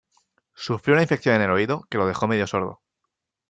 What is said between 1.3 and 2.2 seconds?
en el oído que lo